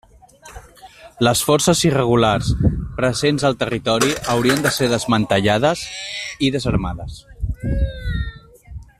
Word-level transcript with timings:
Les 1.25 1.41
forces 1.49 1.81
irregulars 1.89 2.47
presents 3.01 3.45
al 3.49 3.57
territori 3.63 4.15
haurien 4.35 4.65
de 4.67 4.71
ser 4.77 4.87
desmantellades 4.95 5.83
i 6.49 6.53
desarmades. 6.57 7.21